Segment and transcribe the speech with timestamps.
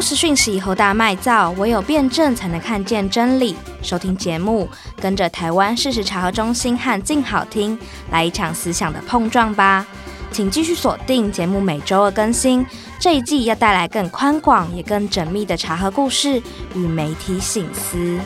[0.00, 3.54] 不实讯息侯大卖造，唯有辩证才能看见真理。
[3.82, 4.66] 收听节目，
[4.98, 7.78] 跟着台湾事实查核中心和静好听
[8.10, 9.86] 来一场思想的碰撞吧。
[10.32, 12.66] 请继续锁定节目，每周二更新。
[12.98, 16.42] 这一季要带来更宽广也更缜密的查核故事
[16.74, 18.18] 与媒体醒思。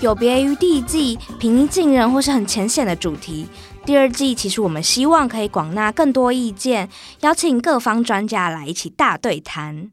[0.00, 3.48] 有别于第一季平易近人或是很浅显的主题，
[3.88, 9.90] 第二季其实我们希望可以广纳更多意见，邀请各方专家来一起大对谈。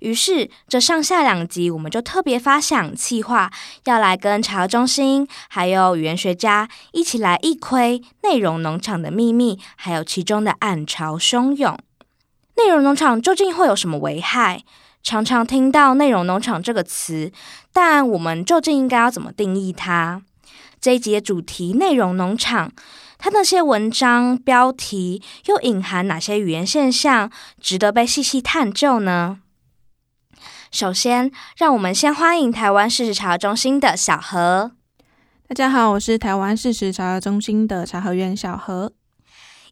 [0.00, 3.48] 于是这上下两集我们就特别发想企划，
[3.84, 11.78] 要来跟查核中心还有语言学家一起来一窥内容农场的秘密，还有其中的暗潮汹涌。
[12.56, 14.64] 内容农场究竟会有什么危害？
[15.04, 17.30] 常常听到“内容农场”这个词，
[17.72, 20.22] 但我们究竟应该要怎么定义它？
[20.80, 22.72] 这一集的主题“内容农场”，
[23.24, 27.30] 它那些文章标题又隐含哪些语言现象，
[27.60, 29.38] 值得被细细探究呢？
[30.72, 34.72] 首先，让我们先欢迎台湾事实查核中心的小何。
[35.46, 38.90] 大家好，我是台湾事实查核中心的查核员小何。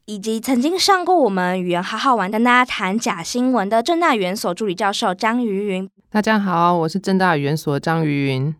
[0.05, 5.89] 以及曾经上过我们语言好好玩跟大家谈假新闻的政大语言所助理教授张瑜云。
[6.09, 8.55] 大家好，我是政大语言所张瑜云。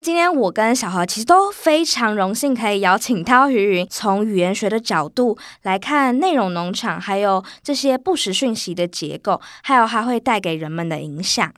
[0.00, 11.52] 今天我跟小何其实都非常荣幸可以邀请到瑜云，从语言学的角度来看内容农场，还有这些不实讯息的结构，还有它会带给人们的影响。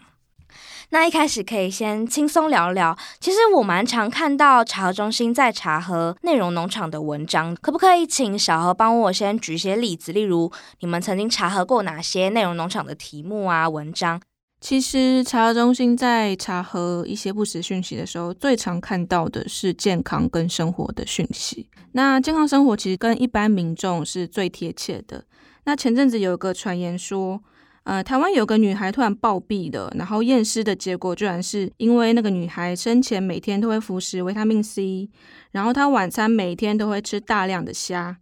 [0.89, 2.97] 那一开始可以先轻松聊聊。
[3.21, 10.13] 其实我蛮常看到查核中心在查核内容农场的文章，可不可以请小何帮我先举些例子？
[10.13, 14.21] 例如你们曾经查核过哪些内容农场的题目啊、文章？
[14.61, 21.67] 其实查核中心在查核一些不实讯息的时候，最常看到的是健康跟生活的讯息。
[21.93, 25.25] 那健康生活其实跟一般民众是最贴切的。
[25.65, 27.43] 那前阵子有一个传言说，
[27.85, 35.09] 呃，台湾有个女孩突然暴毙了，然后验尸的结果居然是因为那个女孩生前每天都会服食维他命 C，
[35.53, 38.19] 然后她晚餐每天都会吃大量的虾，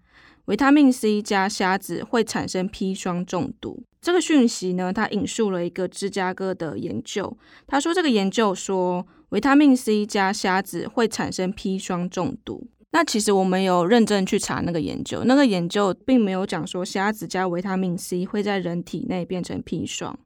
[0.48, 3.84] 维他命 C 加虾子会产生砒霜中毒。
[4.00, 7.36] 这个讯息呢，他引述了一个芝加哥的研究，
[7.66, 12.66] 他说这个研究说维他命 C 加虾子会产生砒霜中毒。
[12.92, 20.18] 那其实我们有认真去查那个研究，那个研究并没有讲说虾子加维他命 C 会在人体内变成砒霜。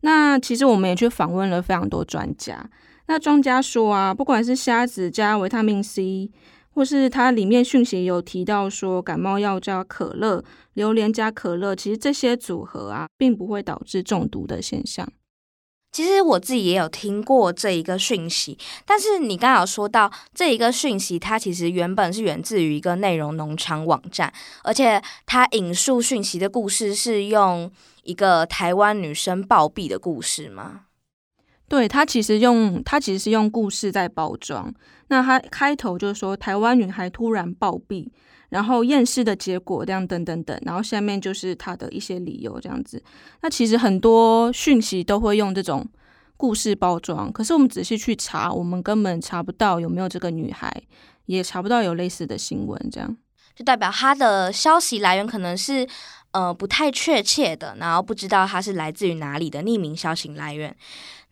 [0.00, 2.70] 那其实我们也去访问了非常多专家，
[3.08, 6.30] 那专家说啊，不管是虾子加维他命 C，
[6.78, 10.44] 或是它里面讯息有提到说感冒药加可乐、
[10.74, 15.04] 榴莲加可乐，其实这些组合啊，并不会导致中毒的现象。
[15.90, 18.56] 其实我自己也有听过这一个讯息，
[18.86, 27.68] 但是你刚好说到这一个讯息，它其实原本是源自于一个内容农场网站，而且它引述讯息的故事是用
[28.04, 30.82] 一个台湾女生暴毙的故事吗？
[31.68, 34.74] 对，他其实用他其实是用故事在包装。
[35.08, 38.08] 那他开头就是说台湾女孩突然暴毙。
[38.50, 43.02] 然后验尸的结果这样等等等，然后下面就是他的一些理由这样子。
[43.42, 45.86] 那其实很多讯息都会用这种
[46.34, 50.72] 故事包装，可是我们仔细去查，我们根本查不到有没有这个女孩，
[51.26, 53.14] 也查不到有类似的新闻，这样
[53.54, 55.86] 就代表他的消息来源可能是
[56.30, 60.74] 呃不太确切的，然后不知道他是来自于哪里的匿名消息来源。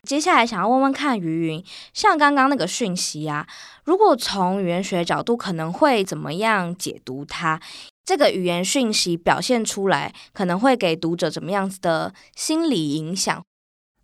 [0.07, 3.47] 接下来想要问问看云云，像刚刚那个讯息啊，
[3.85, 7.61] 如果从语言学角度，可能会怎么样解读它？
[8.05, 13.45] 这个语言讯息表现出来，可能会给读者怎么样子的心理影响？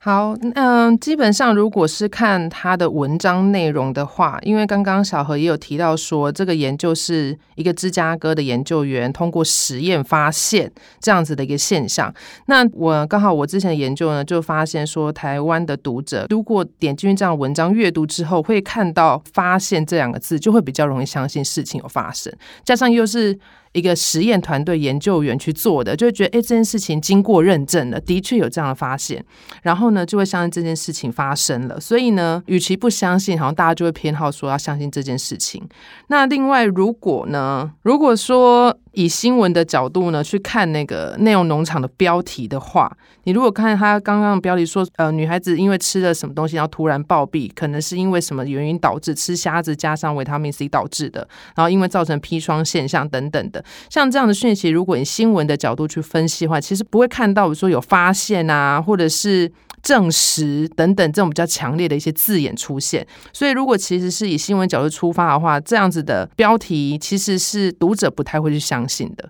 [0.04, 10.68] 好，嗯，基本上如果是看他的文章内容的话，因为刚刚小何也有提到说，这个研究是一个芝加哥的研究员通过实验发现
[10.98, 12.12] 这样子的一个现象。
[12.46, 22.32] 那我刚好我之前的研究呢，就发现说，台湾的读者如果点进去这样文章阅读之后，会看到“发现”这两个字，就会比较容易相信事情有发生，
[22.64, 23.38] 加上又是。
[23.72, 29.24] 一个实验团队研究员去做的，就会觉得，哎，这件事情经过认证了，的确有这样的发现，
[29.62, 31.80] 然后呢，就会相信这件事情发生了。
[31.80, 35.62] 所以呢，与其不相信，好像大家就会偏好说要相信这件事情。
[36.08, 42.94] 那另外，如果呢，如果说，以新闻的角度呢，去看那个内容农场的标题的话，
[43.24, 51.26] 你如果看他刚刚的标题说，呃，女孩子因为吃了什么东西，然后突然暴毙，可能是因为什么原因导致吃虾子加上维他命 C 导致的，
[51.56, 59.52] 然后因为造成砒霜现象等等的，像这样的讯息，如果以新闻的角度去分析的话，其实不会看到说有发现啊，或者是。
[59.82, 69.28] 证实等等这种比较强烈的一些字眼出现，所以如果其实是以新闻角度出发的话，这样子的标题其实是读者不太会去相信的。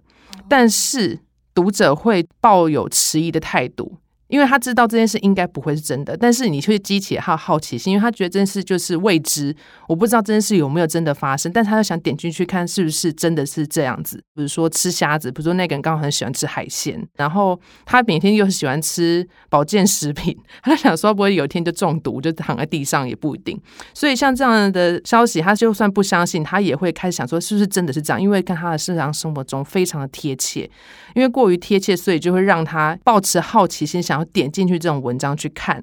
[0.50, 1.19] 但是
[1.55, 3.96] 读者会抱有迟疑的态度。
[4.32, 9.55] 因为他知道这件事应该不会是真的，但是你却激起他的好奇心，因为他觉得这件事就是未知，
[9.87, 14.17] 我不知道这件事有没有真的发生，但他又想点进去看是不是真的是这样子。
[14.34, 23.61] 比如说吃虾子，比如说那个人刚好很喜欢吃海鲜，然后他每天又喜欢吃保健食品，他想说不会有一天就中毒，就躺在地上也不一定。
[23.93, 30.62] 所以像这样的消息，他就算不相信，他也会开始想说是不是真的是这样，因为跟他的日常生活中非常的贴切，
[31.14, 35.82] 因为过于贴切，所以就会让他抱持好奇心想点进去这种文章去看，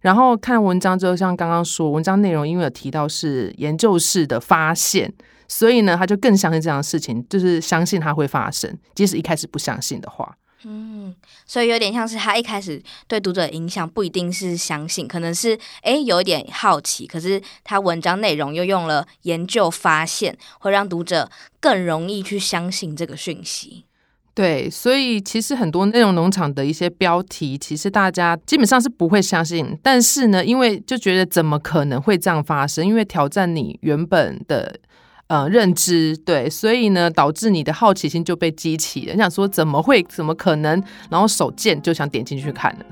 [0.00, 5.12] 然后看文章之后，像刚刚说，文章内容因为有提到是研究室的发现，
[5.48, 10.36] 所以呢，他就更相信这样的事情，就是相信它会发生，即使一开始不相信的话。
[10.64, 11.14] 嗯，
[11.46, 21.30] 所以有点像是他一开始对读者影响不一定是相信，可能是哎有一点好奇，可是他文章内容又用了研究发现，会让读者
[21.60, 23.86] 更容易去相信这个讯息。
[24.32, 29.76] 对，所以其实很多内容农场的一些标题，其实大家基本上是不会相信。
[29.82, 32.86] 但是呢，因为就觉得怎么可能会这样发生？
[32.86, 34.78] 因为挑战你原本的
[35.26, 39.12] 呃认知，对，所以呢，导致你的好奇心就被激起了。
[39.12, 40.02] 你想说怎么会？
[40.04, 40.82] 怎么可能？
[41.10, 42.86] 然后手贱就想点进去看了。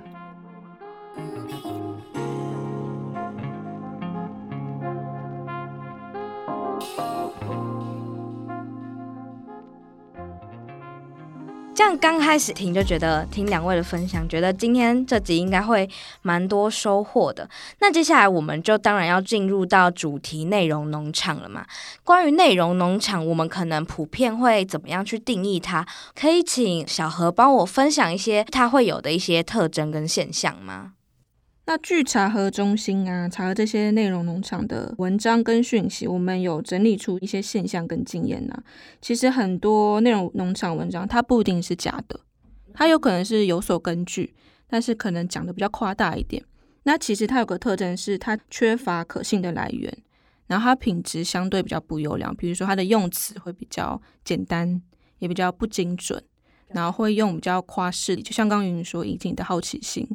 [11.97, 15.89] 刚开始听就觉得听两位的分享，觉得今天这集应该会
[16.23, 17.49] 蛮多收获的。
[17.81, 21.65] 那接下来我们就当然要进入到主题内容农场了嘛。
[22.05, 25.87] 关于内容农场，我们可能普遍会怎么样去定义它？
[26.15, 30.93] 可以请小何帮我分享一些它会有的一些特征跟现象吗？
[31.69, 38.59] 那据查核中心啊，查核这些内容农场的文章跟讯息，我们有整理出一些现象跟经验呐。
[39.03, 42.19] 其实很多内容农场文章，它不一定是假的，
[42.73, 44.35] 它有可能是有所根据，
[44.67, 46.43] 但是可能讲的比较夸大一点。
[46.85, 49.95] 那其实它有个特征是，它缺乏可信的来源，
[50.47, 54.81] 然后它品质相对比较不优良，比如说它的用词会比较简单，
[55.19, 56.25] 也比较不精准，
[56.69, 60.09] 然后会用比较夸饰，就像刚刚芸芸说，引起你的好奇心。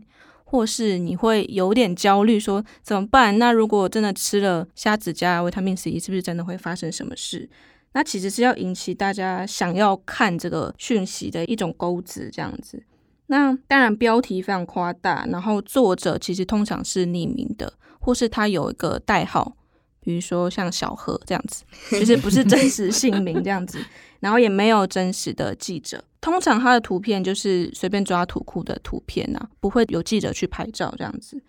[0.54, 3.40] 或是你会有点焦虑，说怎么办？
[3.40, 7.50] 那如果真的吃了虾子加维他命 C，是不是真的会发生什么事？
[7.94, 12.84] 那其实是要引起大家想要看这个讯息的一种钩子，这样子。
[13.26, 19.58] 那当然标题非常夸大，然后作者其实通常是匿名的，或是他有一个代号，
[20.02, 23.84] 比如说像小何这样子，其实不是真实姓名这样子，
[24.20, 26.04] 然后也没有真实的记者。
[26.24, 31.44] 通常它的图片就是随便抓图库的图片呐、啊，不会有记者去拍照这样子。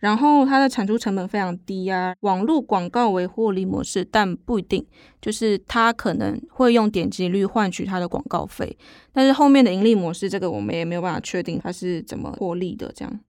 [0.00, 4.86] 然后它的产出成本非常低啊，网络广告为获利模式，但不一定，
[5.22, 8.76] 就是它可能会用点击率换取它的广告费，
[9.12, 13.20] 但是后面的盈利模式，这个我们也没有办法确定它是怎么获利的这样。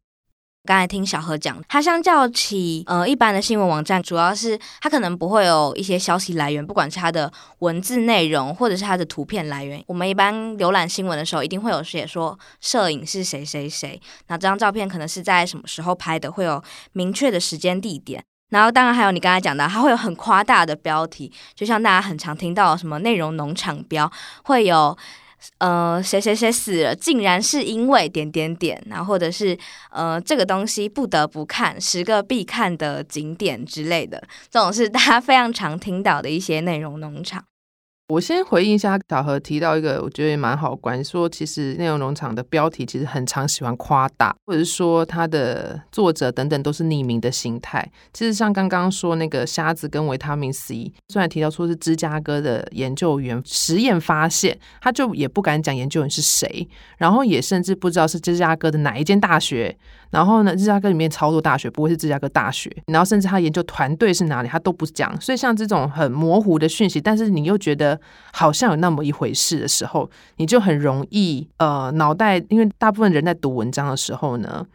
[0.66, 9.84] 刚才听小何讲，它相较起呃一般的新闻网站，主要是它可能不会有一些消息来源，不管是它的文字内容或者是它的图片来源。
[9.88, 18.24] 我们一般浏览新闻的时候，一定会有写说摄影是谁谁谁，那这张照片可能是在什么时候拍的，会有明确的时间地点。
[18.50, 24.12] 然后当然还有你刚才讲到，它会有很夸大的标题，就像大家很常听到什么内容农场标，
[24.44, 24.96] 会有。
[25.60, 29.58] 呃，谁谁谁死了，竟然是因为点点点，然后或者是
[29.92, 37.49] 呃，这个东西不得不看，十个必看的景点之类的，这种是大家非常常听到的一些内容农场。
[38.10, 47.88] 我先回应一下小何提到一个，我觉得也蛮好关，说其实内容农场的标题其实很常喜欢夸大，或者是说它的作者等等都是匿名的形态。
[48.12, 59.78] 其实像刚刚说那个虾子跟维他命 C，虽然提到说是芝加哥的研究员实验发现，他就也不敢讲研究员是谁，然后也甚至不知道是芝加哥的哪一间大学。
[60.12, 62.70] 然后呢，芝加哥里面超多大学，不会是芝加哥大学。
[62.88, 65.20] 然后甚至他研究团队是哪里，他都不讲。
[65.22, 68.00] 所以像这种很模糊的讯息，但是你又觉得
[68.34, 74.66] 好像有那么一回事的时候，你就很容易呃脑袋，因为大部分人在读文章的时候呢，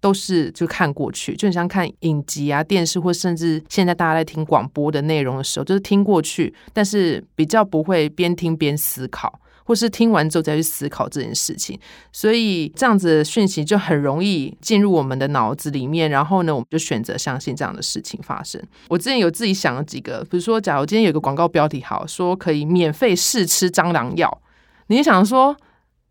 [0.00, 9.40] 都是就看过去，就很像看影集啊、电视，或甚至现在大家在听广播的内容的时候，就是听过去，但是比较不会边听边思考。
[9.64, 11.78] 或是听完之后再去思考这件事情，
[12.12, 18.60] 所以这样子的讯息就很容易进入我们的脑子里面，然后呢，我们就选择相信这样的事情发生。
[18.88, 24.42] 我之前有自己想了几个，比如说，假如今天有个广告标题好说可以免费试吃蟑螂药，
[24.88, 25.56] 你想说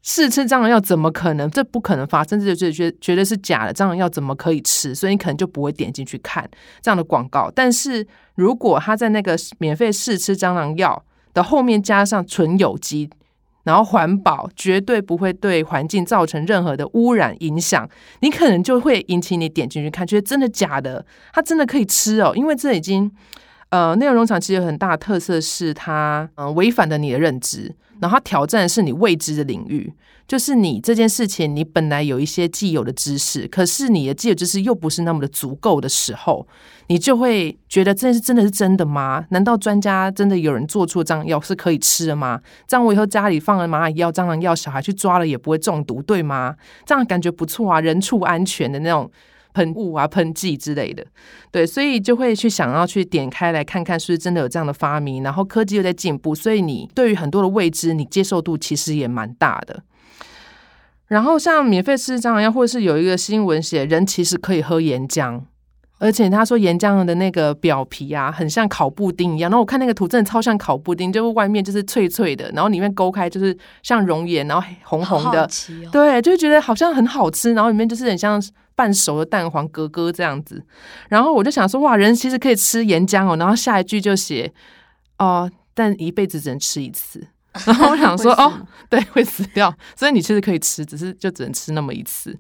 [0.02, 1.50] 试吃蟑螂药怎么可能？
[1.52, 4.96] 这不可能发生，这就觉得觉得是假的，蟑螂药怎么可以吃？
[4.96, 6.50] 所以你可能就不会点进去看
[6.82, 7.52] 这样的广告。
[7.54, 11.04] 但是如果他在那个免费试吃蟑螂药
[11.34, 13.10] 的后面加上纯有机。
[13.64, 17.88] 然后环保，绝对不会对环境造成任何的污染影响。
[18.22, 21.06] 你可能就会引起你点进去看，觉得真的假的？
[21.34, 22.34] 它真的可以吃哦？
[22.36, 23.12] 因为这已经，
[23.72, 29.92] 呃，内容农场其实有很大的特色是它，嗯、呃，违反了你的认知，然后它挑战的是你未知的领域。
[30.28, 36.48] 就是你这件事情，你本来有一些既有的知识，可是你的既有知识又不是那么的足够的时候，
[36.88, 39.26] 你就会觉得这件事真的是真的吗？
[39.32, 42.40] 难道专家真的有人做出这样药是可以吃的吗？
[42.66, 46.56] 这样我以后家里放了蚂蚁药、蟑螂药，小孩去抓了也不会中毒，对吗？
[46.86, 49.12] 这样感觉不错啊，人畜安全的那种
[49.54, 51.06] 喷雾啊、喷剂之类的，
[51.52, 55.24] 对，所以就会去想要去点开来看看，是不是真的有这样的发明？
[55.24, 59.84] 然后科技又在进步，所以你对于很多的未知，你接受度其实也蛮大的。
[61.08, 65.42] 然后像免费吃蟑螂药，或者是有一个新闻写人其实可以喝岩浆，
[66.00, 69.52] 而且他说岩浆的那个表皮啊，很像烤布丁一样。
[69.52, 75.50] 然后我看那个图，真的超像烤布丁，就是外面就是脆脆的，然后里面勾开就是像熔岩，然后红红的，哦、
[75.92, 77.54] 对，就觉得好像很好吃。
[77.54, 78.42] 然后里面就是很像
[78.76, 80.64] 半熟的蛋黄格格这样子。
[81.10, 83.36] 然后我就想说，哇，人其实可以吃岩浆哦。
[83.38, 84.54] 然后下一句就写
[85.20, 87.28] 哦、但一辈子只能吃一次。
[87.66, 92.34] 然后我想说，哦，对，会死掉，所以你其实可以吃，只是就只能吃那么一次。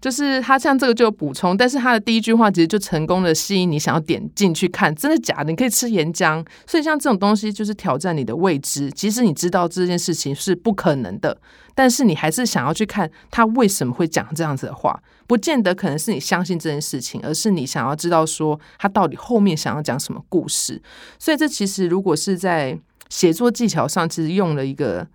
[0.00, 5.50] 就是他像这个就有补充，但是他的第一句话其实就成功的吸引你想要点进去看，真的假的？
[5.50, 8.88] 你可以吃岩浆，所以像这种东西就是挑战你的未知。
[8.92, 11.36] 即使你知道这件事情是不可能的，
[11.74, 20.80] 但是你还是想要去看他为什么会讲这样子的话，不见得可能是你相信这件事情，而是你想要知道说他到底后面想要讲什么故事。
[21.18, 25.06] 所以这其实如果是在写作技巧上，其实用了一个，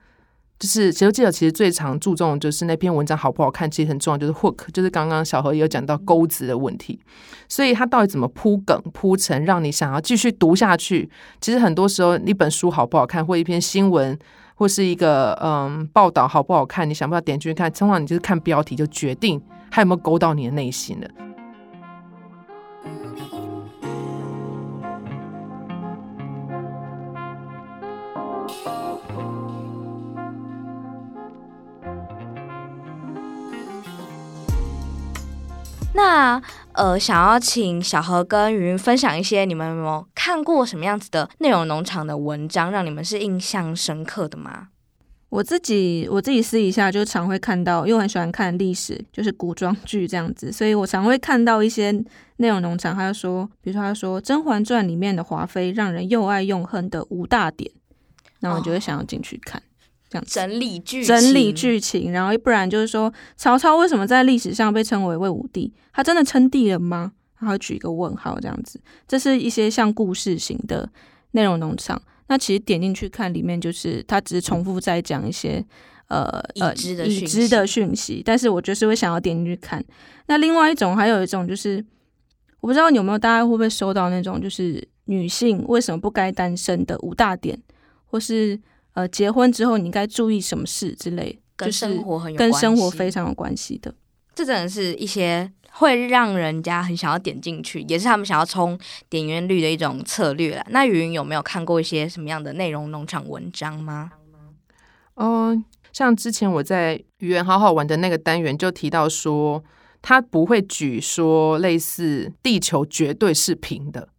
[0.60, 7.00] 就是写作技巧其实最常注重就是那篇文章好不好看，其实很重要，就是 hook，就是刚刚小何也有讲到钩子的问题。
[7.50, 11.10] 所以他到底怎么铺梗铺陈，让你想要继续读下去？
[11.42, 14.18] 其实很多时候一本书好不好看，或一篇新闻，
[14.56, 17.70] 或是一个嗯报道好不好看，你想不想点进去看？
[17.72, 21.08] 通常你就是看标题就决定还有没有勾到你的内心了。
[35.94, 36.42] 那
[36.74, 44.70] 呃，想要请小何跟云云分享一些你们有没有看过什么样子的内容农场的文章，让你们是印象深刻的吗？
[45.30, 51.92] 我自己我自己私底下就常会看到，因为我很喜欢看历史，就是古装剧这样子，所以我常会看到一些
[52.38, 57.72] 内容农场，他就说，比如说他说《甄嬛传》里面的华妃让人又爱又恨的五大点，
[58.40, 59.62] 那我就会想要进去看。
[59.62, 59.71] 哦
[60.12, 65.74] 这样整理剧整理剧情，然后不然就是说，曹操为什么在历史上被称为魏武帝？
[65.94, 67.14] 他真的称帝了吗？
[67.40, 68.78] 然后举一个问号，这样子，
[69.08, 70.88] 这是一些像故事型的
[71.32, 72.00] 内容农场。
[72.28, 75.66] 那其实点进去看，里面就是他只是重复在讲一些
[76.10, 76.26] 呃
[76.60, 79.82] 呃已知的讯息，但是我就是会想要点进去看。
[80.28, 81.82] 那另外一种，还有一种就是，
[82.60, 87.58] 我不知道你有没有，大家会不会收到那种，就是女性为什么不该单身的五大点，
[88.08, 88.60] 或是。
[88.94, 93.94] 呃，结婚之后你应该注意什么事之类，跟生活很有跟生活非常有关系的。
[94.36, 98.78] 这真的是一些会让人家很想要点进去，也是他们想要冲
[99.10, 100.66] 点阅率的一种策略了。
[100.70, 104.12] 那云云有没有看过一些什么样的内容农场文章吗？
[105.16, 109.64] 嗯、呃，像之前我在语言好好玩的那个单元就提到说，
[110.02, 114.10] 他不会举说类似地球绝对是平的。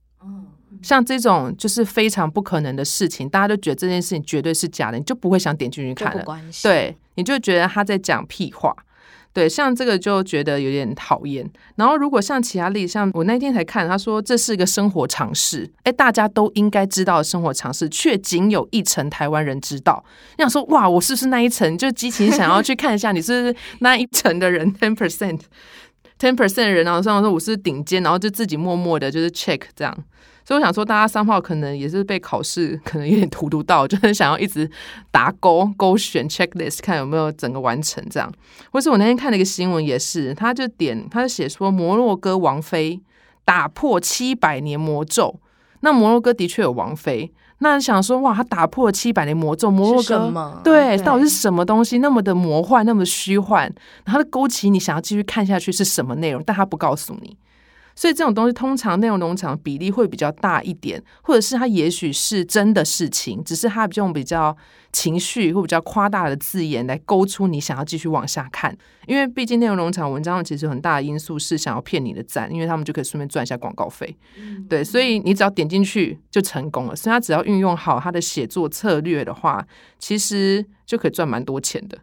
[0.83, 6.25] 像这种就是非常不可能的事情，大家都觉得这件事情绝对是假的，你就不会想点进去看了。
[6.62, 8.75] 对，你就觉得他在讲屁话。
[9.35, 11.51] 对，像这个就觉得有点讨厌。
[11.77, 20.05] 然后如果像其他例子，像我那天才看，他说这是一个生活常识，哎，大家都应该知道的生活常识，却仅有一层台湾人知道。
[20.37, 21.79] 你想说哇，我是不是那一层？
[21.79, 29.97] 就激情想要去看一下，你是不是那一层的人， ten percent，ten percent 的人，然后说我是顶尖，然后就自己默默的就是 check 这样。
[30.44, 34.68] 所以我想说，大家三号可能也是被考试可能有点荼毒到，就很想要一直
[35.11, 38.32] 打勾勾选 checklist，看有没有整个完成这样。
[38.72, 43.00] 或是我那天看了一个新闻，也是，他就点，他就写说摩洛哥王妃
[43.44, 45.38] 打破七百年魔咒。
[45.80, 53.64] 那摩洛哥的确有王妃，那想说哇，他打破了七百年魔咒，摩洛哥对，到底是什么东西那么的魔幻，那么的虚幻？
[54.04, 57.37] 然后他勾起你想要继续看下去是什么内容，但他不告诉你。
[57.94, 64.56] 所以这种东西通常内容农场比例会比较大一点，或者是它也许是真的事情，只是它用比较
[64.92, 68.76] 情绪或比较夸大的字眼来勾出你想要继续往下看。
[69.06, 74.16] 因为毕竟内容农场文章其实很大的因素是想要骗你的赞，因为他们就可以顺便赚一下广告费。
[74.38, 76.96] 嗯、对，所以你只要点进去就成功了。
[76.96, 79.66] 所以他只要运用好他的写作策略的话，
[79.99, 81.99] 其实就可以赚蛮多钱的。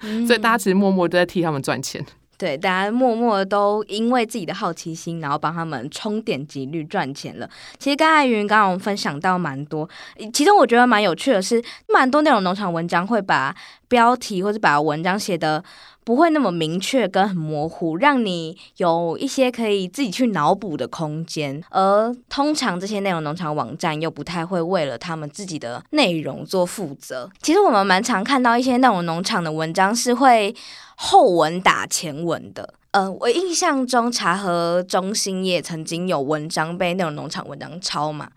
[0.00, 2.04] 嗯、 所以大家其实默默都在替他们赚钱。
[2.38, 7.50] 对，大家默默都因为自己的好奇心，然后帮他们冲点击率赚钱了。
[7.80, 9.88] 其实刚才云刚刚我们分享到蛮多，
[10.32, 11.60] 其中我觉得蛮有趣的是，
[11.92, 13.52] 蛮多内容农场文章会把
[13.88, 15.64] 标题或者把文章写得
[16.04, 21.60] 不会那么明确跟很模糊，让你有一些可以自己去脑补的空间。
[21.70, 27.28] 而通常这些内容农场网站又不太会为了他们自己的内容做负责。
[27.42, 30.54] 其实我们蛮常看到一些内容农场的文章是会。
[31.00, 38.28] 后文打前文的，呃，我印象中茶和中心也曾经有文章被内容农场文章抄嘛，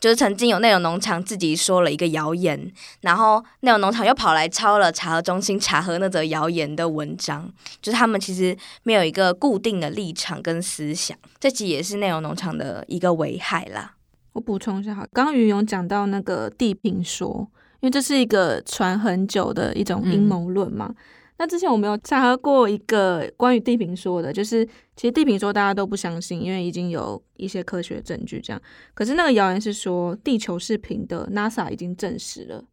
[0.00, 13.92] 就是曾经有内容农场自己说了一个谣言，然后内容农场又跑来抄了茶和中心茶和那则谣言的文章，就是他们其实没有一个固定的立场跟思想，这集也是内容农场的一个危害啦。
[14.32, 17.46] 我补充一下哈，刚刚芸芸讲到那个地平说，
[17.80, 20.86] 因为这是一个传很久的一种阴谋论嘛。
[20.88, 20.96] 嗯
[21.38, 24.64] 那之前我们有查核过一个关于地平说的，就是
[24.96, 28.62] 其实地平说大家都不相信，因为已经有一些科学证据这样。
[28.94, 32.64] 可是那个谣言是说地球是平的，NASA 已经证实了，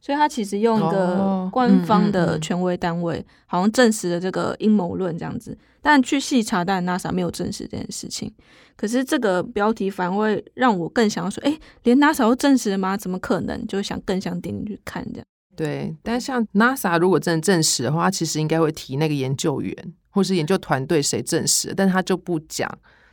[0.00, 5.56] 所以他其实用一个官方的权威单位，好像证实了这个阴谋论这样子。
[5.80, 8.32] 但去细查，但 NASA 没有证实这件事情。
[8.76, 12.96] 可是这个标题反而会让我更想要说，诶，连 NASA 都证实了吗？
[12.96, 13.64] 怎么可能？
[13.66, 15.26] 就想更想点进去看这样。
[15.54, 19.74] 对，但像 NASA 如果真的证实的话，其实应该会提那个研究员
[20.10, 22.68] 或是研究团队谁证实，但他就不讲，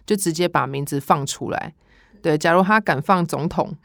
[0.06, 1.74] 就直接把名字放出来。
[2.22, 3.76] 对，假如他敢放总统，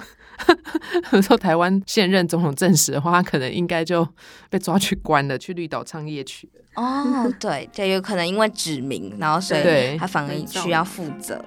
[1.22, 4.06] 说台湾现任总统证实的话，他可能应该就
[4.50, 6.48] 被抓去关了，去绿岛唱夜曲。
[6.74, 11.44] 哦，对，就有可能因为指名，然后所以他反而需要负责。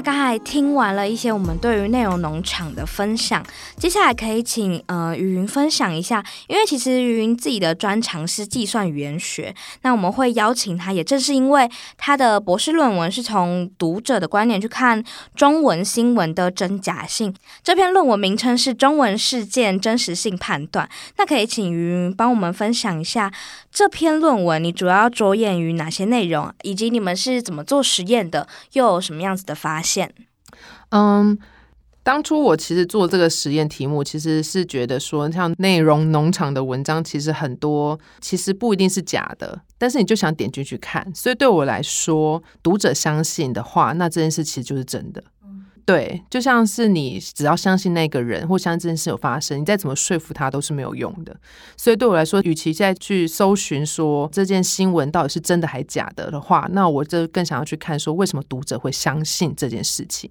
[0.00, 3.44] 那刚才听完了一些我们对于内容农场的分享，
[3.76, 15.04] 接下来可以请呃芸芸分享一下，因为其实芸芸自己的专长是计算语言学，那我们会邀请他，也正是因为他的博士论文是从读者的观点去看
[15.36, 20.86] 中文新闻的真假性，这篇论文名称是《中文事件真实性判断》，
[21.18, 23.30] 那可以请芸芸帮我们分享一下
[23.70, 29.89] 这篇论文，你主要着眼于哪些内容，以及你们是怎么做实验的，又有什么样子的发现？
[29.92, 30.14] 现
[30.90, 31.38] 嗯，
[32.02, 45.22] 当初我其实做这个实验题目，其实是觉得说，像内容农场的文章，其实很多其实不一定是假的，但是你就想点进去看，所以对我来说，读者相信的话，那这件事其实就是真的。
[45.90, 51.36] 对，就像是你只要相信那个人，或相信这件事有发生，你再怎么说服他都是没有用的。
[51.76, 60.30] 所以对我来说，与其再去搜寻说这件新闻到底是真的还假的的话，那我就更想要去看说为什么读者会相信这件事情。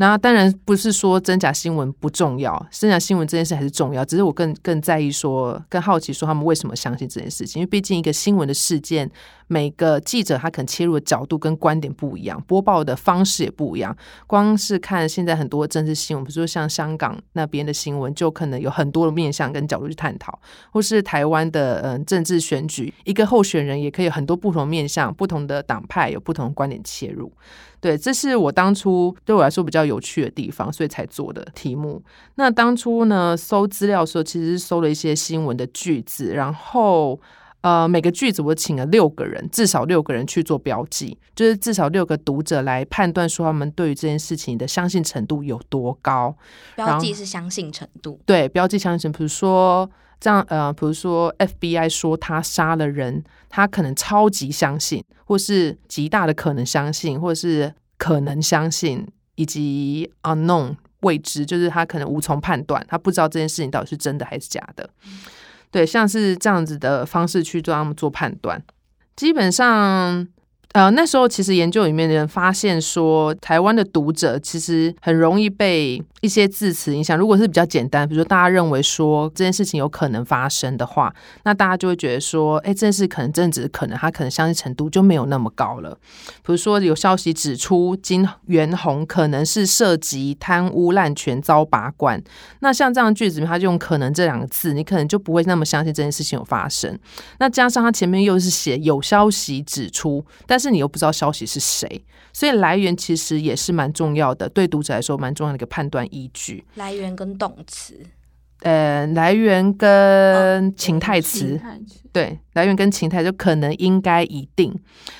[0.00, 4.04] 那当然不是说真假新闻不重要，真假新闻这件事还是重要。
[4.04, 7.60] 只是我更更在意说，更好奇说他们为什么相信这件事情。
[7.60, 9.10] 因为毕竟一个新闻的事件，
[9.48, 13.96] 每个记者他可能切入的角度跟观点不一样，播报的方式也不一样。
[14.28, 20.38] 光是看现在很多政治新闻，比如说像香港那边的新闻，就可能有很多的面向跟角度去探讨，
[20.70, 27.32] 或是台湾的嗯政治选举，一个候选人也可以有很多不同面向，不同的党派有不同的观点切入。
[27.80, 32.02] 对，这是我当初对我来说比较有趣的地方，所以才做的题目。
[32.34, 37.20] 那当初呢，搜资料的时候，其实是搜了一些新闻的句子，然后
[37.60, 46.36] 呃，每个句子我请了六个人，至少六个人去做标记，就是至少六个读者来判断说他们对于这件事情的相信程度有多高。
[46.76, 49.90] 标记是相信程度，对，标记相信程度，比如说。
[50.20, 64.90] 这样呃，比如说 FBI 说他杀了人，他可能超级相信，或是极大的可能相信，或是可能相信，以及 unknown 未知，就是他可能无从判断，他不知道这件事情到底是真的还是假的。
[65.70, 68.62] 对，像是这样子的方式去做他们做判断。
[69.16, 70.26] 基本上
[70.72, 77.16] 呃，那时候其实研究里面的人发现说，台湾的读者其实很容易被一些字词影响。
[77.16, 81.12] 如果是比较简单，比如说大家认为说这件事情有可能发生的话，
[81.44, 85.98] 那大家就会觉得说，哎，这件事可能真的只是可能，他可能相信程度就没有那么高了。
[86.42, 92.22] 比如说有消息指出金元洪可能是涉及贪污滥权遭拔罐，
[92.60, 96.96] 那像这样的句子里面，他就用“可能”这两个字，你可能就不会那么相信这件事情有发生。
[97.38, 106.64] 那加上他前面又是写有消息指出，但是是你又不知道消息是谁，所以来源其实也是蛮重要的，对读者来说蛮重要的一个判断依据。
[106.74, 107.98] 来源跟动词，
[108.60, 111.70] 呃，来源跟情态词，哦、
[112.12, 114.72] 对，来源跟情态就可能、应该、一定。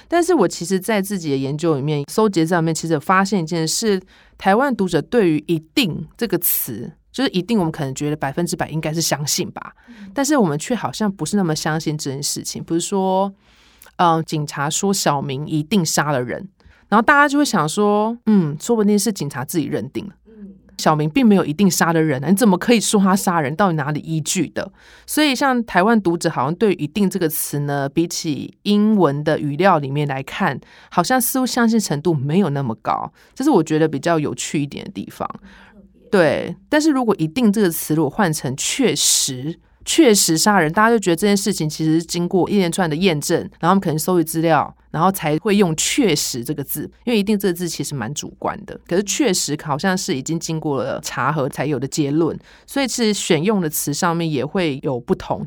[0.07, 4.01] 但是我其实，在自己的研究里面，搜集上面，其实有发现一件事：
[4.37, 13.33] 台湾读者对于“一定”这个词，就是“一定”，我们可能觉得百分之百应该是相信吧，嗯、但是我们却好像不是那么相信这件事情，不是说。
[13.99, 16.49] 嗯，警察说小明一定杀了人，
[16.89, 20.13] 然后大家就会想说，嗯，说不定是警察自己认定了，
[20.79, 23.57] 小明并没有一定杀的人，你怎么可以说他杀人？
[23.57, 24.71] 到底哪里依据的？
[25.05, 35.29] 所以，像台湾读者好像对“一定”这个词呢，比起英文的语料里面来看，好像似乎相信程度没有那么高，这是我觉得比较有趣一点的地方。
[36.13, 39.59] 对，但是如果“一定”这个词如果换成“确实”。
[39.89, 48.79] 确实杀人，大家就觉得这件事情其实是经过一连串的验证，然后他们可能搜集资料，然后才会用“确实”这个字，因为“一定”这个字其实蛮主观的。
[48.87, 55.47] 可是“确实”好像是已经经过了查核才有的结论，所以其实选用的词上面也会有不同。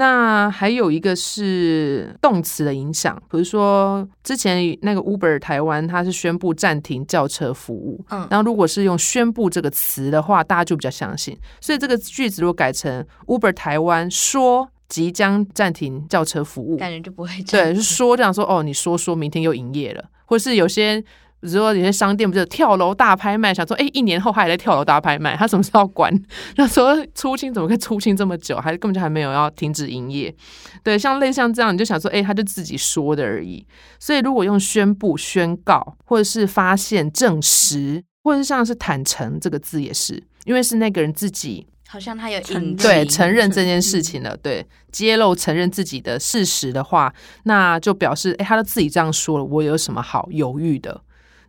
[0.00, 11.36] 那还有一个是动词的影响，比如说之前那个 Uber 台湾，它是宣布暂停叫车服务，嗯，然后如果是用“宣布”这个词的话，大家就比较相信。
[11.60, 21.04] 所以这个句子如果改成 Uber 台湾说即将暂停叫车服务，感觉就不会对，是说这样说哦，你说说明天又营业了，或是有些。
[21.40, 26.12] 比如说有些商店不是跳楼大拍卖，想说哎，一年后还在跳楼大拍卖，他什么时候要关？
[26.56, 30.34] 那说出清怎么可以出清这么久，还根本就还没有要停止营业？
[30.82, 33.66] 对，像类像这样，你就想说，哎，他就自己说的而已。
[33.98, 47.12] 所以如果用宣布、宣告，或者是发现、证实，或者是像是坦诚这个字，也是因为是那个人自己，好像他有承对承认这件事情了，对，揭露承认自己的事实的话，
[47.44, 51.00] 那就表示哎，他都自己这样说了，我有什么好犹豫的？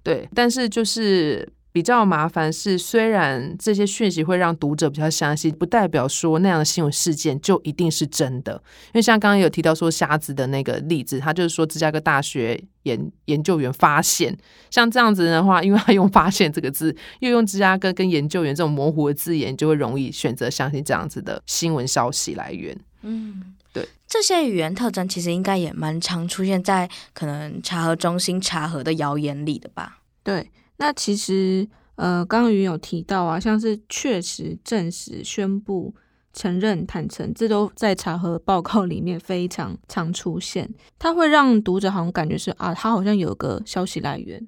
[0.04, 8.54] 对，但是就是比较麻烦是，虽然这些讯息会让读者比较相信，不代表说那样的新闻事件就一定是真的。
[8.88, 14.38] 因为像刚刚有提到说瞎子的那个例子，他就是说芝加哥大学研研究员发现，
[14.70, 22.78] 像这样子的话，因为他用“发现”这个字，又用芝加哥跟研究员这种模糊的字眼，就会容易选择相信这样子的新闻消息来源。
[23.04, 23.42] 嗯，
[23.74, 30.02] 对，这些语言特征其实应该也蛮常出现在可能查核中心查核的谣言里的吧？
[30.24, 35.96] 对，那其实呃，刚刚云有提到啊，像是确实、证实、宣布、
[36.34, 40.70] 承认、坦诚，这都在查核报告里面非常常出现。
[41.00, 44.46] 它会让读者好像感觉是啊，他好像有个消息来源，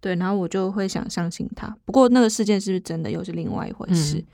[0.00, 1.74] 对，然后我就会想相信他。
[1.84, 4.18] 不过那个事件是不是真的，又是另外一回事。
[4.18, 4.26] 嗯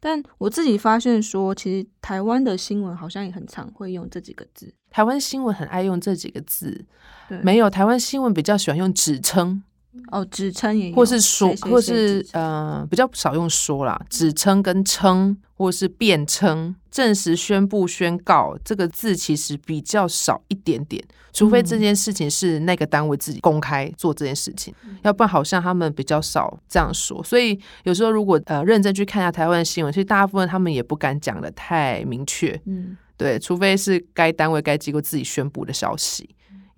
[0.00, 4.72] 但我自己发现说，其实台湾的新闻好像也很常会用这几个字。
[4.90, 6.84] 台湾新闻很爱用这几个字，
[7.28, 9.62] 对，没有台湾新闻比较喜欢用指称。
[10.12, 27.22] 哦，指称也有，或是说，或是呃，比较少用说啦，指称跟称，或是辩称、证实、宣布、宣告这个字其实比较少一点点，除非这件事情是那个单位自己公开做这件事情，嗯、要不然好像他们比较少这样说。
[27.24, 36.30] 所以有时候如果呃认真去看一下台湾的新闻，其实大部分他们也不敢讲的太明确，嗯，对，除非是该单位该机构自己宣布的消息。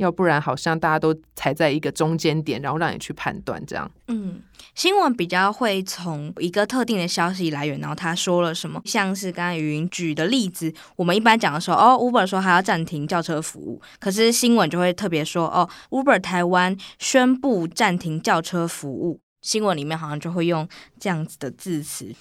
[0.03, 3.91] 要不然好像大家都踩在一个中间点，然后让你去判断这样。
[4.09, 4.43] 嗯，
[4.75, 22.15] 新闻比较会从一个特定的消息来源，然后他说了什么，像是刚才云举的例子，我们一般讲的时候，哦，Uber 说还要暂停轿车服务，可是新闻就会特别说，哦，Uber 台湾宣布暂停轿车服务，新闻里面好像就会用这样子的字词。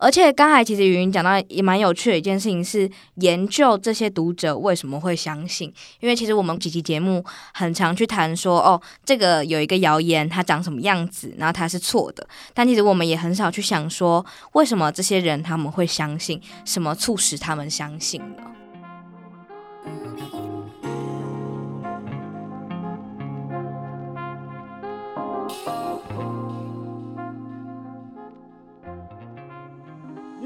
[0.00, 18.59] 而且刚才其实云云讲到也蛮有趣的一件事情是研究这些读者为什么会相信，因为其实我们几期节目很常去谈说哦，这个有一个谣言它长什么样子，然后它是错的，但其实我们也很少去想说为什么这些人他们会相信，什么促使他们相信呢？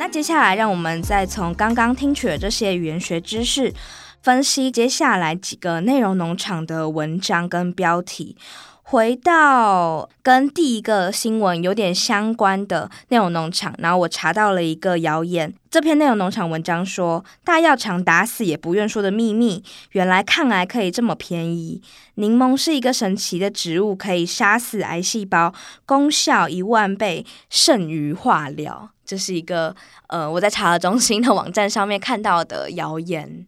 [0.04, 3.72] 那接下来，让我们再从刚刚听取的这些语言学知识，
[4.20, 8.36] 分析接下来几个内容农场的文章跟标题。
[8.82, 15.54] 回到跟第一个新闻有点相关的内容农场，然后我查到了一个谣言。
[15.70, 21.80] 这篇内容农场文章说，大药厂打死也不愿说的秘密，原来抗癌可以这么便宜。
[22.16, 25.54] 柠檬是一个神奇的植物，可以杀死癌细胞，
[25.86, 28.90] 功效一万倍胜于化疗。
[29.04, 29.74] 这是一个
[30.08, 33.46] 呃，我在查核中心的网站上面看到的谣言。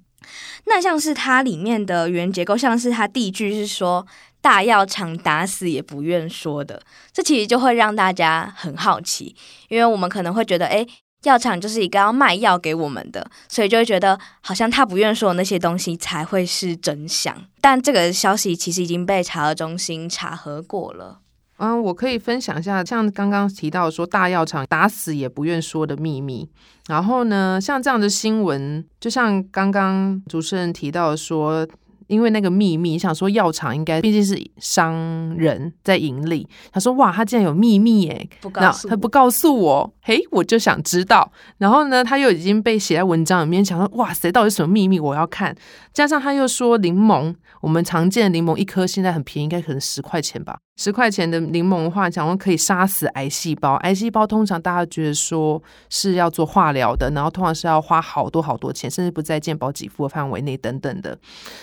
[0.64, 4.06] 那像是它里面的语言结构，像是它第一句是说。
[4.42, 6.80] 大药厂打死也不愿说的，
[7.12, 9.34] 这其实就会让大家很好奇，
[9.68, 10.86] 因为我们可能会觉得，诶，
[11.24, 17.36] 药厂就是一个要卖药给我们的，所以就会觉得好像他不愿说的那些东西才会是真相。
[17.60, 21.18] 但这个消息其实已经被查核中心查核过了。
[21.58, 26.48] 嗯，我可以分享一下，像刚刚提到说大药厂打死也不愿说的秘密。
[26.88, 31.66] 然后呢，像这样的新闻，就像刚刚主持人提到说。
[32.08, 34.94] 因为那个秘密，想说药厂应该毕竟是商
[35.36, 36.48] 人在盈利。
[36.70, 41.32] 他说：“哇，他竟然有秘密耶，不告诉他不告诉我，嘿，我就想知道。
[41.58, 45.00] 然后呢，他又已经被写在文章里面，想说：哇，谁到底什么秘密？
[45.00, 45.52] 我要看。
[45.92, 53.74] 加上他又说柠檬，我们常见的柠檬一颗现在很便宜，应该可能十块钱吧。”十块钱的柠檬的话，讲说可以杀死癌细胞。
[53.76, 61.18] 癌细胞通常大家觉得说是要做化疗的，然后通常是要花好多好多钱，甚至不在健保给付的范围内等等的。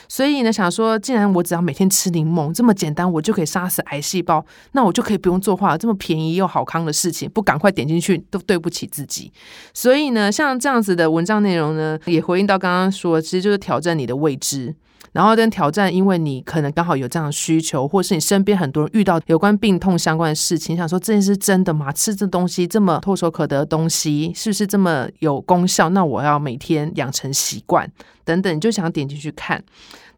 [0.08, 9.32] 所以呢，想说既然我只要每天吃柠檬这么简单，我就可以杀死癌细胞，那我就可以不用做化疗，这么便宜又好康的事情，不赶快点进去都对不起自己。
[9.76, 14.74] 所以呢，像这样子的文章内容呢，也回应到刚刚说，其实就是挑战你的未知。
[15.14, 21.92] 然后跟挑战，因为你可能刚好有这样的需求，或是你身边很多人遇到有关病痛相关的事情，想说这件事真的吗？
[21.94, 25.88] 吃这东西这么唾手可得的东西，是不是这么有功效？
[25.90, 27.90] 那我要每天养成习惯
[28.26, 29.64] 等等，你就想点进去看。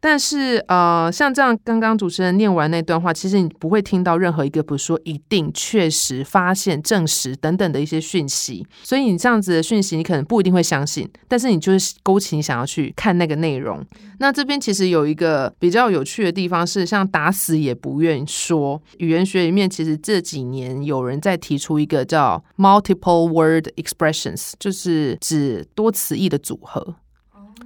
[0.07, 8.63] 但是，呃，像这样，刚刚主持人念完那段话，其实你不会听到任何一个，比如说一定、确实、发现、证实等等的一些讯息。
[8.83, 11.09] 所以你这样子的讯息，你可能不一定会相信。
[11.27, 13.83] 但是你就是勾起你想要去看那个内容。
[14.19, 18.79] 那这边其实有一个比较有趣的地方是，像打死也不愿说。
[18.99, 26.93] 语言学里面，其实这几年有人在提出一个叫 multiple word expressions，就是指多词义的组合，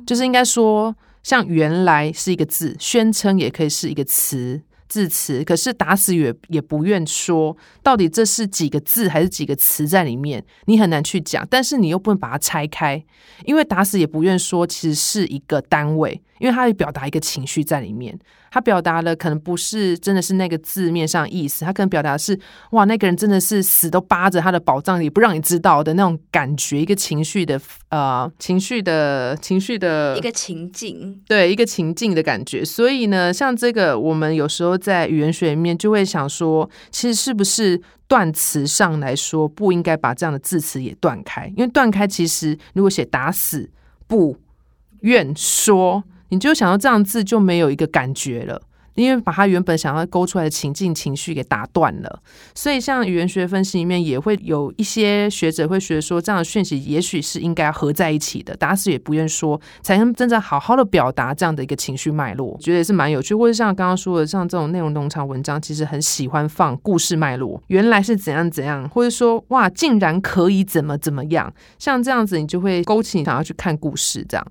[0.05, 0.95] 就是应该说。
[1.29, 13.05] 像原来是一个字，宣称也可以是一个词字词，可是打死也也不愿说到底这是几个字还是几个词在里面，你很难去讲，但是你又不能把它拆开，
[13.45, 18.17] 因为打死也不愿说其实是一个单位，因为它会表达一个情绪在里面。
[18.51, 22.35] 他表达的可能不是真的是那个字面上意思，他可能表达的是
[22.71, 32.65] 哇，那个人真的是死都扒着他的宝藏，也不让你知道的那种感觉，一个情绪的呃情绪的情绪的一个情境，对，一个情境的感觉。
[32.65, 41.45] 所以呢，像这个，我们有时候在语言学里面就会想说，其实是不是断词上来说，不应该把这样的字词也断开？
[41.55, 43.69] 因为断开其实如果写打死
[44.07, 44.35] 不
[45.01, 46.03] 愿说。
[46.29, 48.61] 你就想到这样字就没有一个感觉了，
[48.95, 52.19] 因为把它原本想要勾出来的情境情绪给打断了。
[52.53, 62.57] 所以像语言学分析里面也会有一些学者会学说，这样的讯息也许是应该合在一起的，打死也不愿说，才能真正好好的表达这样的一个情绪脉络。
[62.59, 74.45] 觉得也是蛮有趣，或者像刚刚说的，像这种内容农场文章，其实很喜欢放故事脉络，原来是怎样怎样，或者说哇，竟然可以怎么怎么样，像这样子你就会勾起你想要去看故事这样。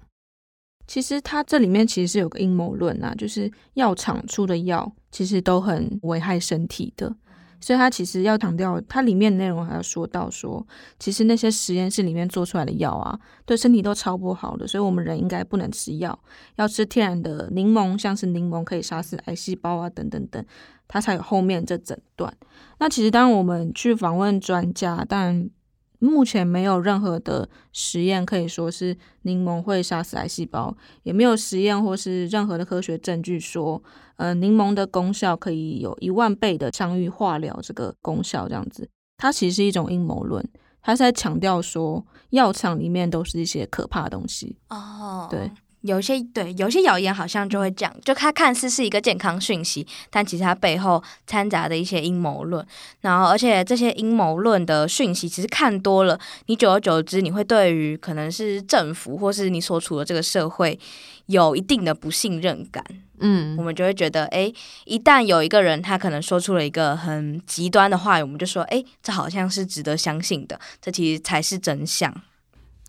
[0.89, 7.15] 其实它这里面其实是有个阴谋论啊，就是药厂出的药其实都很危害身体的，
[7.61, 10.67] 所以它其实要强调，它里面的内容还要说到说，
[10.99, 16.19] 其实那些实验室里面做出来的药啊，对身体都超不好的，所以我们人应该不能吃药，
[16.57, 20.43] 要吃天然的柠檬，像是柠檬可以杀死癌细胞啊，等等等，
[20.89, 22.33] 它才有后面这整段。
[22.79, 25.51] 那其实当我们去访问专家，当然。
[25.99, 33.83] 目前没有任何的实验可以说是柠檬会杀死癌细胞，也没有实验或是任何的科学证据说，
[34.17, 38.89] 呃，柠檬的功效可以有一万倍的相遇化疗这个功效这样子。
[39.17, 40.47] 它其实是一种阴谋论，
[40.81, 44.57] 它是在强调说药厂里面都是一些可怕的东西。
[44.69, 45.51] 哦，对。
[45.83, 52.67] 有些对，有些谣言好像就会这样，就它看似是一个健康讯息，但其实它背后掺杂的一些阴谋论。
[53.01, 60.79] 然后，而且这些阴谋论的讯息，其实看多了，你久而久之，你会对于可能是政府或是你所处的这个社会
[61.27, 62.85] 有一定的不信任感。
[63.21, 64.53] 嗯，我们就会觉得，哎，
[64.85, 72.13] 一旦有一个人他可能说出了一个很极端的话语，我们就说，哎，这好像是值得相信的，这其实才是真相。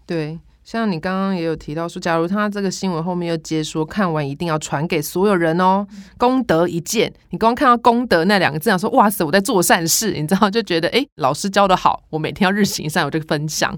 [0.05, 0.39] 对。
[0.71, 5.83] 像你刚刚也有提到说，假如他这个新闻后面又接说，看完一定要传给所有人哦，
[6.15, 7.11] 功德一件。
[7.31, 13.75] 你光看到“功德”那两个字，想说哇塞，我在做善事，你知道就觉得哎，老师教的好，我每天要日行善，我就分享。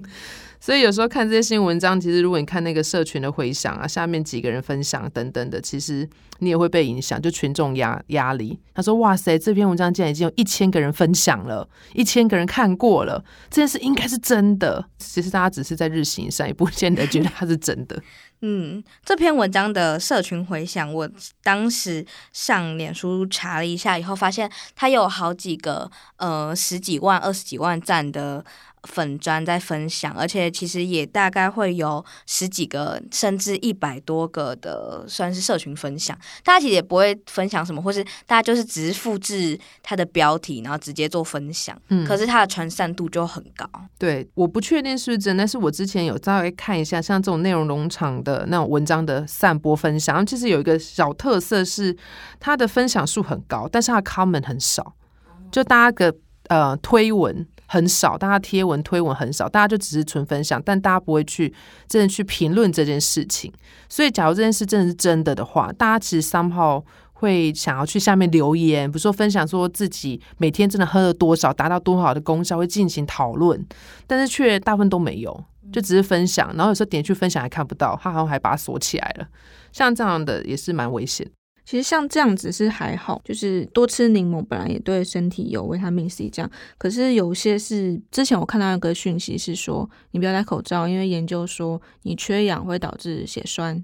[0.62, 8.60] 所以有时候看这些新闻文章，其实如果你看那个社群的回响啊，下面几个人分享等等的，其实你也会被影响，就群众压压力。
[8.76, 14.86] 他说：“哇塞，这篇文章竟然已经有一千个人分享了，一千个人看过了，这件事应该是真的。
[15.00, 18.00] 其实大家只是在日行善，也不见得觉得它是真的。
[18.44, 21.10] ”嗯，这篇文章的社群回响，我
[21.44, 28.46] 当时上脸书查了一下以后，发现它有好几个呃十几万、二十几万赞的。
[28.88, 36.18] 粉砖在分享，而且其实也大概会有十几个甚至一百多个的算是社群分享。
[36.44, 41.80] 大家其实也不会分享什么，或是大家就是只是复制它的标题，然后直接做分享。
[41.90, 43.70] 嗯，可是它的传散度就很高。
[44.00, 51.96] 对，我不确定是不是真的，但是我之前有稍微看一下，像这种内容农场的那种文章的散播分享，其实有一个小特色是
[52.40, 54.96] 它的分享数很高，但是它的 comment 很少，
[55.52, 56.16] 就大家个
[56.48, 57.48] 呃推文。
[57.72, 61.54] 很少，大家贴文推文很少，大家就只是纯分享，但大家不会去
[61.88, 63.50] 真的去评论这件事情。
[63.88, 73.66] 所以，假如这件事真的是真的的话，大家其实 somehow 会想要去下面留言，比如说分享说自己每天真的喝了多少，达到多少的功效，会进行讨论，
[74.06, 79.26] 但是却大部分都没有，就只是分享，然后有时候点去分享还看不到，他好像还把它锁起来了。
[79.72, 81.26] 像这样的也是蛮危险。
[81.72, 86.52] 其实像这样子是还好，就是多吃柠檬本来也对身体有维他命 C 这样。
[86.78, 93.82] 可是有些是之前我看到一个讯息是说，你不要戴口罩，因为研究说你缺氧会导致血栓。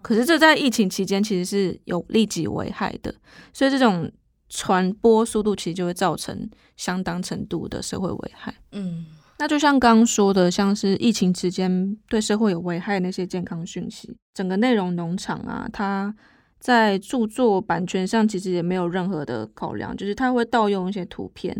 [0.00, 3.12] 可是这在疫情期间其实是有立即危害的，
[3.52, 4.08] 所以这种
[4.48, 8.54] 传播速度其实就会造成相当程度的社会危害。
[8.70, 9.06] 嗯，
[9.40, 16.14] 那就像刚刚说的，像是疫情期间对社会有危害那些健康讯息，整个内容农场啊，它。
[16.64, 21.54] 在著作版权上，其实也没有任何的考量，就是他会盗用一些图片，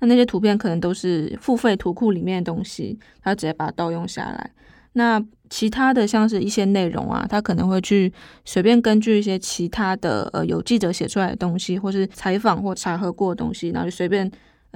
[0.00, 4.50] 那那些图片可能都是付费图库里面的东西，他直接把它盗用下来。
[4.94, 8.12] 那其他的像是一些内容啊，他可能会去
[8.44, 14.28] 随便根据一些其他的呃有记者写出来的东西，或是采访或查核过的东西，然后就随便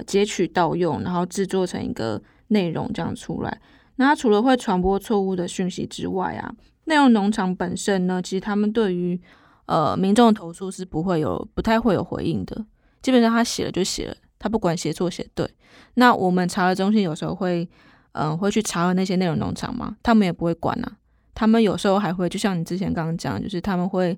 [0.07, 3.59] 截取盗用，然后制作成一个内容这样出来。
[3.97, 9.19] 那他除了会传播错误的讯息之外啊，内容农场本身呢，其实他们对于
[9.65, 12.65] 呃，民众投诉是不会有，不太会有回应的。
[13.01, 15.49] 基本上他写了就写了，他不管写错写对。
[15.95, 17.67] 那我们查核中心有时候会，
[18.13, 20.97] 嗯、会去查核那些内容农场嘛，他们也不会管啊。
[21.35, 24.17] 他们有时候还会，就像你之前刚刚讲，就是他们会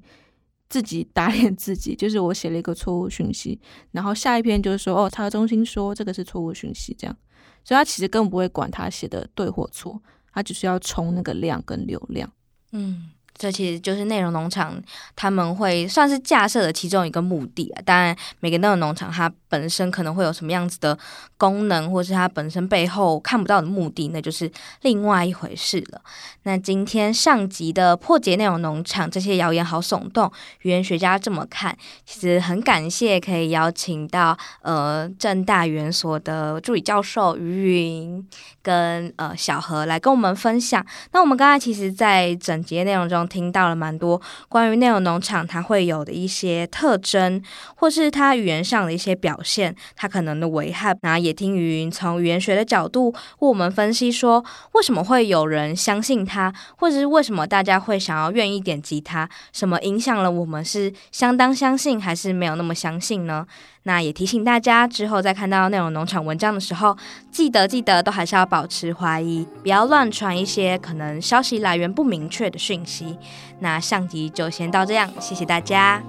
[0.70, 3.60] 自己打脸自己，就是我写了一个错误讯息，
[3.92, 7.16] 然后下一篇就是说，哦，查核中心说这个是错误讯息，这样。
[7.64, 10.02] 所以他其实根本不会管他写的对或错，
[10.34, 12.32] 他只是要冲那个量跟流量。
[12.72, 13.12] 嗯。
[13.38, 14.82] 这其实就是内容农场
[15.16, 17.82] 他们会算是架设的其中一个目的啊。
[17.86, 20.98] 当然，每个内容农场它本身可能会有什么样子的
[21.38, 24.50] 功能，或是它本身背后看不到的目的，那就是
[24.84, 26.02] 另外一回事了。
[26.44, 38.28] 那今天上集的破解内容农场这些谣言好耸动，语言学家这么看，其实很感谢可以邀请到呃政大语言所的助理教授于云
[38.62, 40.86] 跟呃小何来跟我们分享。
[41.12, 43.25] 那我们刚才其实，在整节内容中。
[43.28, 47.42] 听到了蛮多关于内容农场它会有的一些特征，
[47.76, 50.96] 或是它语言上的一些表现，它可能的危害。
[51.02, 63.46] 那也听云云从语言学的角度为我们分析说，为什么会有人相信它，或者是为什么大家会想要愿意点击它，什么影响了我们是相当相信还是没有那么相信呢？
[63.88, 66.98] 那也提醒大家，之后在看到内容农场文章的时候，
[67.32, 73.18] 记得记得都还是要保持怀疑，不要乱传一些可能消息来源不明确的讯息。
[73.60, 76.02] 那上集就先到这样，谢谢大家。